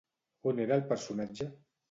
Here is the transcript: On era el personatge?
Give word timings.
On 0.51 0.61
era 0.65 0.79
el 0.81 0.83
personatge? 0.93 1.51